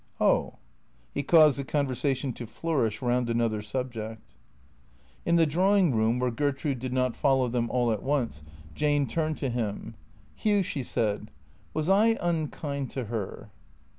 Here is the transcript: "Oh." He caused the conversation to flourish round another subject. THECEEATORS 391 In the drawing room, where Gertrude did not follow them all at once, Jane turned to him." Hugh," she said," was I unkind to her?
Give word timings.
"Oh." 0.19 0.55
He 1.13 1.21
caused 1.21 1.59
the 1.59 1.63
conversation 1.63 2.33
to 2.33 2.47
flourish 2.47 3.03
round 3.03 3.29
another 3.29 3.61
subject. 3.61 4.33
THECEEATORS 5.25 5.25
391 5.25 5.29
In 5.29 5.35
the 5.35 5.45
drawing 5.53 5.95
room, 5.95 6.17
where 6.17 6.31
Gertrude 6.31 6.79
did 6.79 6.91
not 6.91 7.15
follow 7.15 7.47
them 7.47 7.69
all 7.69 7.91
at 7.91 8.01
once, 8.01 8.41
Jane 8.73 9.05
turned 9.05 9.37
to 9.37 9.49
him." 9.51 9.93
Hugh," 10.33 10.63
she 10.63 10.81
said," 10.81 11.29
was 11.75 11.87
I 11.87 12.17
unkind 12.19 12.89
to 12.89 13.05
her? 13.13 13.51